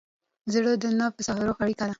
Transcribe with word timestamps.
زړه 0.53 0.71
د 0.81 0.85
نفس 0.99 1.25
او 1.33 1.39
روح 1.47 1.57
اړیکه 1.63 1.81
ده. 1.87 1.89